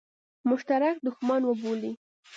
[0.49, 1.91] مشترک دښمن وبولي.